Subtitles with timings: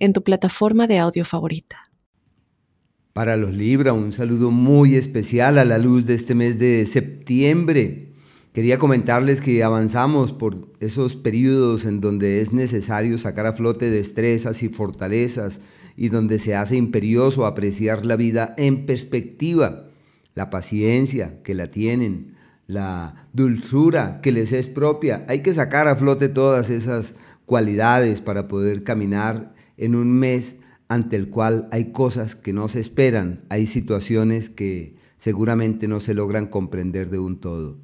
[0.00, 1.90] en tu plataforma de audio favorita.
[3.12, 8.12] Para los Libra, un saludo muy especial a la luz de este mes de septiembre.
[8.52, 14.62] Quería comentarles que avanzamos por esos periodos en donde es necesario sacar a flote destrezas
[14.62, 15.60] y fortalezas
[15.96, 19.88] y donde se hace imperioso apreciar la vida en perspectiva,
[20.34, 22.36] la paciencia que la tienen,
[22.66, 25.26] la dulzura que les es propia.
[25.28, 30.58] Hay que sacar a flote todas esas cualidades para poder caminar en un mes
[30.88, 36.14] ante el cual hay cosas que no se esperan, hay situaciones que seguramente no se
[36.14, 37.78] logran comprender de un todo.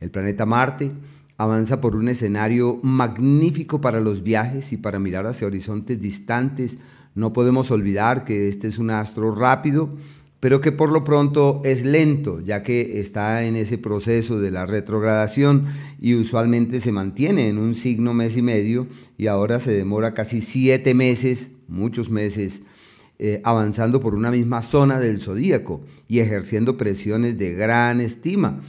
[0.00, 0.92] El planeta Marte
[1.38, 6.78] avanza por un escenario magnífico para los viajes y para mirar hacia horizontes distantes.
[7.14, 9.96] No podemos olvidar que este es un astro rápido,
[10.40, 14.66] pero que por lo pronto es lento, ya que está en ese proceso de la
[14.66, 15.66] retrogradación
[16.00, 18.86] y usualmente se mantiene en un signo mes y medio
[19.16, 22.62] y ahora se demora casi siete meses, muchos meses,
[23.18, 28.60] eh, avanzando por una misma zona del zodíaco y ejerciendo presiones de gran estima.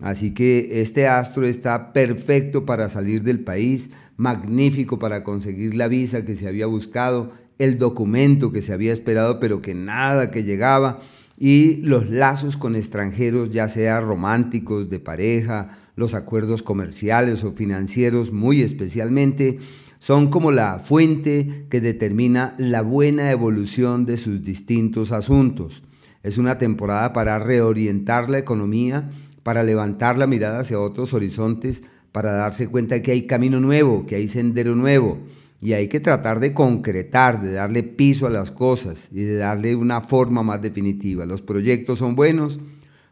[0.00, 6.24] Así que este astro está perfecto para salir del país, magnífico para conseguir la visa
[6.24, 11.00] que se había buscado, el documento que se había esperado pero que nada que llegaba
[11.40, 18.32] y los lazos con extranjeros, ya sea románticos, de pareja, los acuerdos comerciales o financieros
[18.32, 19.58] muy especialmente,
[20.00, 25.84] son como la fuente que determina la buena evolución de sus distintos asuntos.
[26.24, 29.08] Es una temporada para reorientar la economía,
[29.44, 34.16] para levantar la mirada hacia otros horizontes, para darse cuenta que hay camino nuevo, que
[34.16, 35.18] hay sendero nuevo
[35.60, 39.74] y hay que tratar de concretar, de darle piso a las cosas y de darle
[39.74, 41.26] una forma más definitiva.
[41.26, 42.60] Los proyectos son buenos,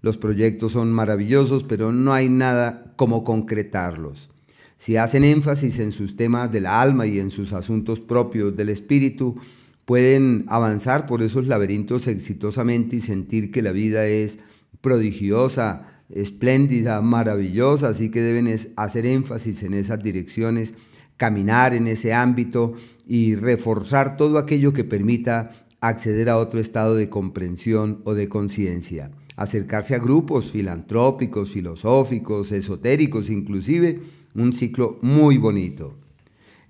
[0.00, 4.28] los proyectos son maravillosos, pero no hay nada como concretarlos.
[4.76, 9.36] Si hacen énfasis en sus temas del alma y en sus asuntos propios del espíritu,
[9.84, 14.40] pueden avanzar por esos laberintos exitosamente y sentir que la vida es
[14.80, 20.74] prodigiosa, espléndida, maravillosa, así que deben hacer énfasis en esas direcciones
[21.22, 22.72] caminar en ese ámbito
[23.06, 25.50] y reforzar todo aquello que permita
[25.80, 33.30] acceder a otro estado de comprensión o de conciencia, acercarse a grupos filantrópicos, filosóficos, esotéricos,
[33.30, 34.00] inclusive
[34.34, 35.96] un ciclo muy bonito.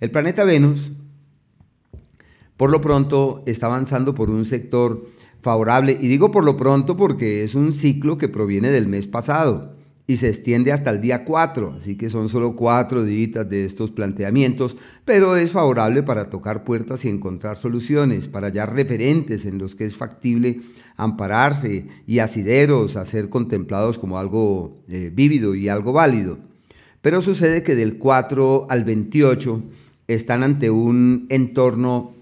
[0.00, 0.92] El planeta Venus,
[2.58, 5.08] por lo pronto, está avanzando por un sector
[5.40, 9.71] favorable, y digo por lo pronto porque es un ciclo que proviene del mes pasado
[10.06, 13.90] y se extiende hasta el día 4, así que son solo cuatro días de estos
[13.90, 19.74] planteamientos, pero es favorable para tocar puertas y encontrar soluciones, para hallar referentes en los
[19.74, 20.60] que es factible
[20.96, 26.38] ampararse y asideros a ser contemplados como algo eh, vívido y algo válido.
[27.00, 29.62] Pero sucede que del 4 al 28
[30.08, 32.14] están ante un entorno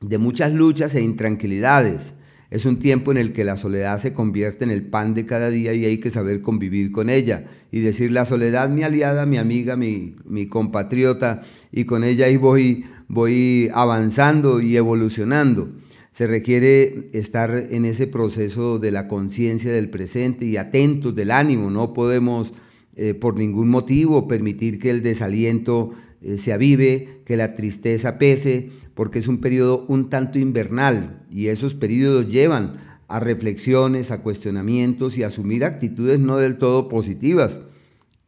[0.00, 2.14] de muchas luchas e intranquilidades,
[2.50, 5.50] es un tiempo en el que la soledad se convierte en el pan de cada
[5.50, 9.38] día y hay que saber convivir con ella y decir la soledad mi aliada, mi
[9.38, 10.16] amiga, mi,
[10.48, 15.70] compatriota y con ella ahí voy, voy avanzando y evolucionando.
[16.10, 21.70] Se requiere estar en ese proceso de la conciencia del presente y atentos del ánimo.
[21.70, 22.52] No podemos
[22.96, 25.90] eh, por ningún motivo permitir que el desaliento
[26.20, 31.46] eh, se avive, que la tristeza pese, porque es un periodo un tanto invernal y
[31.46, 32.76] esos periodos llevan
[33.08, 37.62] a reflexiones, a cuestionamientos y a asumir actitudes no del todo positivas.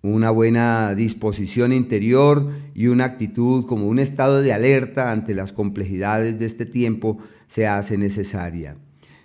[0.00, 6.38] Una buena disposición interior y una actitud como un estado de alerta ante las complejidades
[6.38, 7.18] de este tiempo
[7.48, 8.78] se hace necesaria.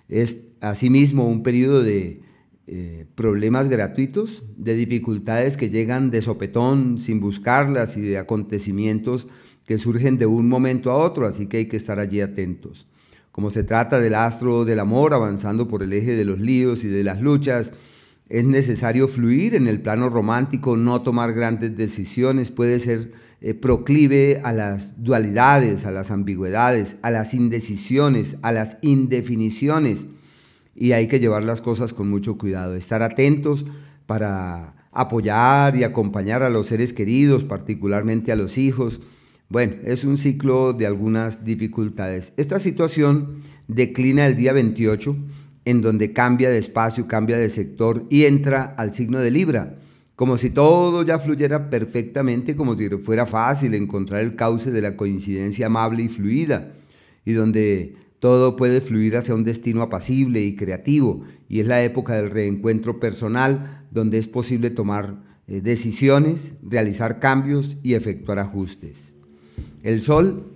[0.10, 2.24] Es asimismo un periodo de
[2.68, 9.30] eh, problemas gratuitos, de dificultades que llegan de sopetón sin buscarlas y de acontecimientos
[9.68, 12.88] que surgen de un momento a otro, así que hay que estar allí atentos.
[13.32, 16.88] Como se trata del astro del amor avanzando por el eje de los líos y
[16.88, 17.74] de las luchas,
[18.30, 23.12] es necesario fluir en el plano romántico, no tomar grandes decisiones, puede ser
[23.42, 30.08] eh, proclive a las dualidades, a las ambigüedades, a las indecisiones, a las indefiniciones,
[30.76, 33.66] y hay que llevar las cosas con mucho cuidado, estar atentos
[34.06, 39.02] para apoyar y acompañar a los seres queridos, particularmente a los hijos,
[39.50, 42.34] Bueno, es un ciclo de algunas dificultades.
[42.36, 45.16] Esta situación declina el día 28,
[45.64, 49.80] en donde cambia de espacio, cambia de sector y entra al signo de Libra,
[50.18, 54.98] como si todo ya fluyera perfectamente, como si fuera fácil encontrar el cauce de la
[54.98, 56.74] coincidencia amable y fluida,
[57.24, 62.16] y donde todo puede fluir hacia un destino apacible y creativo, y es la época
[62.16, 69.14] del reencuentro personal, donde es posible tomar eh, decisiones, realizar cambios y efectuar ajustes.
[69.84, 70.52] El Sol,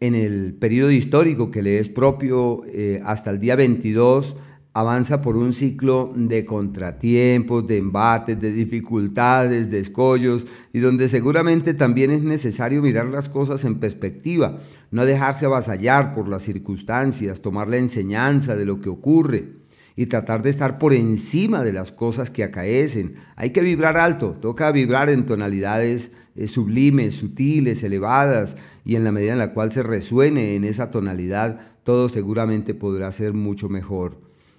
[0.00, 4.36] en el periodo histórico que le es propio eh, hasta el día 22,
[4.72, 11.74] avanza por un ciclo de contratiempos, de embates, de dificultades, de escollos, y donde seguramente
[11.74, 14.60] también es necesario mirar las cosas en perspectiva,
[14.90, 19.60] no dejarse avasallar por las circunstancias, tomar la enseñanza de lo que ocurre
[19.96, 23.16] y tratar de estar por encima de las cosas que acaecen.
[23.36, 29.12] Hay que vibrar alto, toca vibrar en tonalidades eh, sublimes, sutiles, elevadas, y en la
[29.12, 34.18] medida en la cual se resuene en esa tonalidad, todo seguramente podrá ser mucho mejor.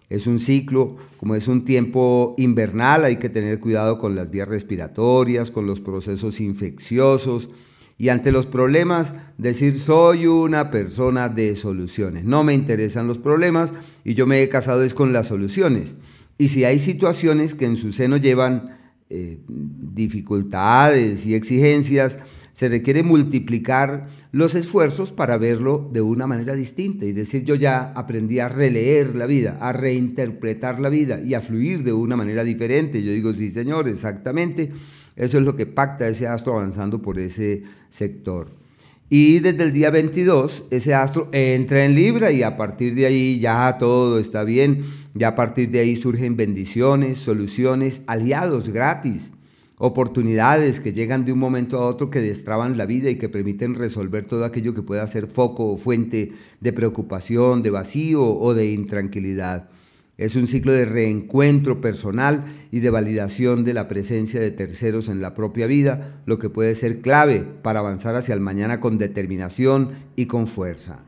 [0.10, 4.48] Es un ciclo, como es un tiempo invernal, hay que tener cuidado con las vías
[4.48, 7.50] respiratorias, con los procesos infecciosos,
[7.98, 12.26] y ante los problemas decir soy una persona de soluciones.
[12.26, 13.74] No me interesan los problemas
[14.04, 15.98] y yo me he casado es con las soluciones.
[16.40, 18.81] Y si hay situaciones que en su seno llevan
[19.12, 22.18] eh, dificultades y exigencias,
[22.54, 27.92] se requiere multiplicar los esfuerzos para verlo de una manera distinta y decir yo ya
[27.96, 32.44] aprendí a releer la vida, a reinterpretar la vida y a fluir de una manera
[32.44, 33.04] diferente.
[33.04, 34.72] Yo digo, sí señor, exactamente.
[35.16, 38.62] Eso es lo que pacta ese astro avanzando por ese sector.
[39.10, 43.40] Y desde el día 22 ese astro entra en Libra y a partir de ahí
[43.40, 44.86] ya todo está bien.
[45.14, 49.34] Ya a partir de ahí surgen bendiciones, soluciones, aliados gratis,
[49.78, 53.76] oportunidades que llegan de un momento a otro que destraban la vida y que permiten
[53.76, 58.72] resolver todo aquello que pueda ser foco o fuente de preocupación, de vacío o de
[58.72, 59.70] intranquilidad.
[60.18, 65.20] Es un ciclo de reencuentro personal y de validación de la presencia de terceros en
[65.20, 69.94] la propia vida, lo que puede ser clave para avanzar hacia el mañana con determinación
[70.16, 71.06] y con fuerza.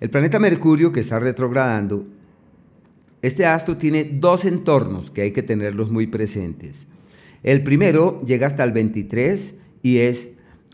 [0.00, 2.06] El planeta Mercurio que está retrogradando,
[3.22, 6.86] este astro tiene dos entornos que hay que tenerlos muy presentes.
[7.42, 10.30] El primero llega hasta el 23 y es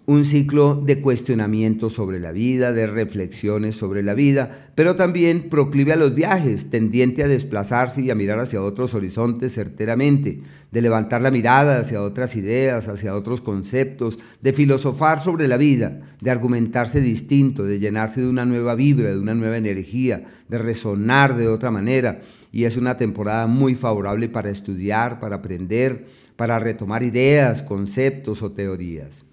[0.07, 5.93] un ciclo de cuestionamiento sobre la vida, de reflexiones sobre la vida, pero también proclive
[5.93, 11.23] a los viajes, tendiente a desplazarse y a mirar hacia otros horizontes certeramente, de levantar
[11.23, 17.01] la mirada hacia otras ideas, hacia otros conceptos, de filosofar sobre la vida, de argumentarse
[17.01, 21.73] distinto, de llenarse de una nueva vibra, de una nueva energía, de resonar de otra
[21.73, 22.21] manera.
[22.53, 26.07] Y es una temporada muy favorable para estudiar, para aprender,
[26.37, 29.26] para retomar ideas, conceptos o teorías.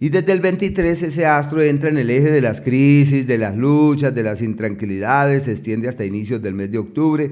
[0.00, 3.56] Y desde el 23 ese astro entra en el eje de las crisis, de las
[3.56, 7.30] luchas, de las intranquilidades, se extiende hasta inicios del mes de octubre.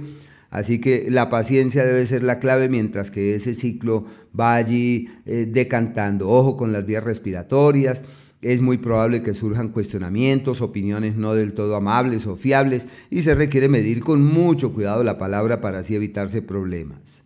[0.50, 4.04] Así que la paciencia debe ser la clave mientras que ese ciclo
[4.38, 6.28] va allí eh, decantando.
[6.28, 8.02] Ojo con las vías respiratorias.
[8.42, 13.34] Es muy probable que surjan cuestionamientos, opiniones no del todo amables o fiables y se
[13.34, 17.22] requiere medir con mucho cuidado la palabra para así evitarse problemas.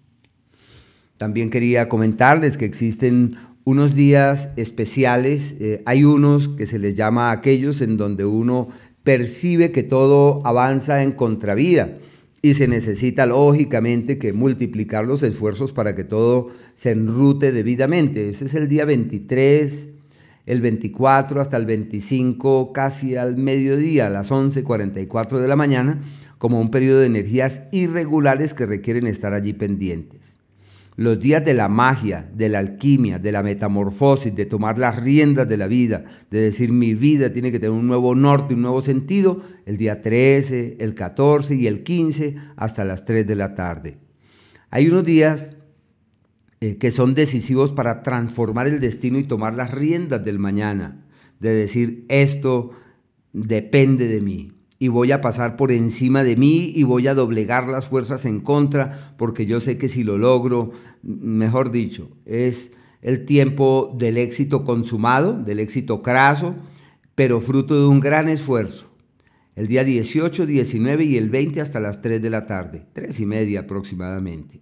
[1.16, 3.36] También quería comentarles que existen
[3.66, 8.68] unos días especiales, eh, hay unos que se les llama aquellos en donde uno
[9.02, 11.98] percibe que todo avanza en contravía
[12.42, 18.28] y se necesita lógicamente que multiplicar los esfuerzos para que todo se enrute debidamente.
[18.28, 19.88] Ese es el día 23,
[20.46, 26.00] el 24 hasta el 25, casi al mediodía, a las 11.44 de la mañana,
[26.38, 30.36] como un periodo de energías irregulares que requieren estar allí pendientes
[30.96, 35.46] los días de la magia, de la alquimia, de la metamorfosis, de tomar las riendas
[35.46, 38.80] de la vida, de decir mi vida tiene que tener un nuevo norte, un nuevo
[38.80, 43.98] sentido, el día 13, el 14 y el 15 hasta las 3 de la tarde.
[44.70, 45.54] Hay unos días
[46.60, 51.04] eh, que son decisivos para transformar el destino y tomar las riendas del mañana,
[51.40, 52.70] de decir esto
[53.34, 57.68] depende de mí, y voy a pasar por encima de mí y voy a doblegar
[57.68, 60.70] las fuerzas en contra, porque yo sé que si lo logro,
[61.02, 66.56] mejor dicho, es el tiempo del éxito consumado, del éxito craso,
[67.14, 68.92] pero fruto de un gran esfuerzo.
[69.54, 73.26] El día 18, 19 y el 20 hasta las 3 de la tarde, 3 y
[73.26, 74.60] media aproximadamente.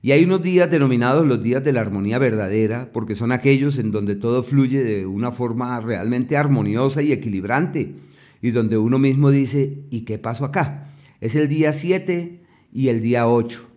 [0.00, 3.92] Y hay unos días denominados los días de la armonía verdadera, porque son aquellos en
[3.92, 7.94] donde todo fluye de una forma realmente armoniosa y equilibrante
[8.42, 10.88] y donde uno mismo dice, ¿y qué pasó acá?
[11.20, 13.68] Es el día 7 y el día 8.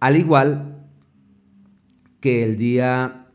[0.00, 0.84] Al igual
[2.20, 3.28] que el día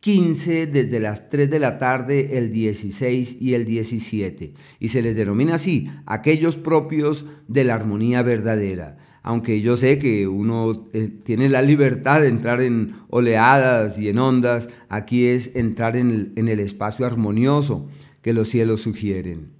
[0.00, 4.54] 15 desde las 3 de la tarde, el 16 y el 17.
[4.80, 8.96] Y se les denomina así, aquellos propios de la armonía verdadera.
[9.22, 14.18] Aunque yo sé que uno eh, tiene la libertad de entrar en oleadas y en
[14.18, 17.88] ondas, aquí es entrar en el, en el espacio armonioso
[18.22, 19.59] que los cielos sugieren.